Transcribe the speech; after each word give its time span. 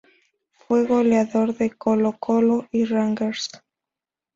Fue 0.53 0.87
goleador 0.87 1.55
de 1.55 1.69
Colo-Colo 1.77 2.67
y 2.71 2.85
Rangers. 2.85 3.51